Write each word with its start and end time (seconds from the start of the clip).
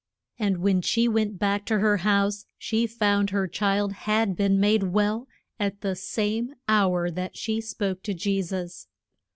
And 0.39 0.57
when 0.63 0.81
she 0.81 1.07
went 1.07 1.37
back 1.37 1.63
to 1.67 1.77
her 1.77 1.97
house 1.97 2.47
she 2.57 2.87
found 2.87 3.29
her 3.29 3.47
child 3.47 3.93
had 4.09 4.35
been 4.35 4.59
made 4.59 4.81
well 4.81 5.27
at 5.59 5.81
the 5.81 5.95
same 5.95 6.55
hour 6.67 7.11
that 7.11 7.37
she 7.37 7.61
spoke 7.61 8.01
to 8.05 8.15
Je 8.15 8.41
sus. 8.41 8.87